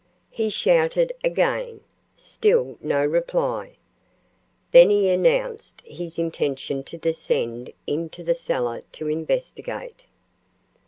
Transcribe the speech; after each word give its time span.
He 0.31 0.49
shouted 0.49 1.13
again. 1.23 1.81
Still 2.17 2.75
no 2.81 3.05
reply. 3.05 3.77
Then 4.71 4.89
he 4.89 5.09
announced 5.09 5.81
his 5.81 6.17
intention 6.17 6.83
to 6.85 6.97
descend 6.97 7.71
into 7.85 8.23
the 8.23 8.33
cellar 8.33 8.81
to 8.93 9.07
investigate. 9.07 10.05